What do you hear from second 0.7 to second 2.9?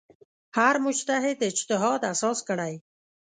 مجتهد اجتهاد اساس کړی.